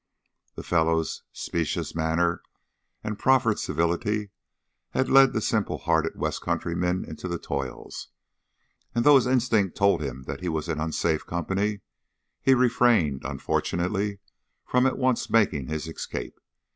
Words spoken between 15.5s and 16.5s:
his escape.